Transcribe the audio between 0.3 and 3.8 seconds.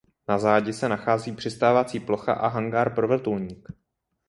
zádi se nachází přistávací plocha a hangár pro vrtulník.